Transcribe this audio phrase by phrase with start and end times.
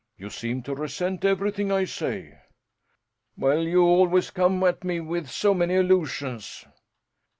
[0.17, 2.39] "You seem to resent everything I say."
[3.37, 6.65] "Well, you always come at me with so many allusions!"